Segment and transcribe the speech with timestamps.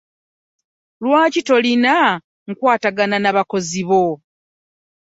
[1.03, 1.95] Lwaki tolina
[2.49, 4.05] nkwatagana n'abakozi bo?